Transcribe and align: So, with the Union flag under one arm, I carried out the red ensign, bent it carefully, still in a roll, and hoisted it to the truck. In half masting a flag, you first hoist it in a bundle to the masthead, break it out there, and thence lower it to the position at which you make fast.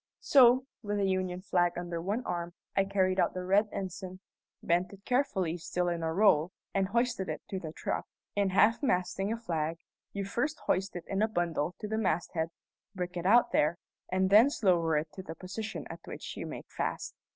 So, 0.21 0.65
with 0.81 0.97
the 0.97 1.05
Union 1.05 1.41
flag 1.43 1.73
under 1.77 2.01
one 2.01 2.25
arm, 2.25 2.55
I 2.75 2.85
carried 2.85 3.19
out 3.19 3.35
the 3.35 3.43
red 3.43 3.69
ensign, 3.71 4.19
bent 4.63 4.91
it 4.91 5.05
carefully, 5.05 5.57
still 5.59 5.87
in 5.89 6.01
a 6.01 6.11
roll, 6.11 6.53
and 6.73 6.87
hoisted 6.87 7.29
it 7.29 7.43
to 7.51 7.59
the 7.59 7.71
truck. 7.71 8.07
In 8.35 8.49
half 8.49 8.81
masting 8.81 9.31
a 9.31 9.37
flag, 9.37 9.77
you 10.11 10.25
first 10.25 10.59
hoist 10.65 10.95
it 10.95 11.03
in 11.05 11.21
a 11.21 11.27
bundle 11.27 11.75
to 11.79 11.87
the 11.87 11.99
masthead, 11.99 12.49
break 12.95 13.15
it 13.15 13.27
out 13.27 13.51
there, 13.51 13.77
and 14.11 14.31
thence 14.31 14.63
lower 14.63 14.97
it 14.97 15.11
to 15.13 15.21
the 15.21 15.35
position 15.35 15.85
at 15.87 15.99
which 16.07 16.35
you 16.35 16.47
make 16.47 16.65
fast. 16.71 17.13